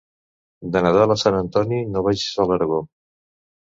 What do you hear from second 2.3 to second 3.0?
a l'Aragó.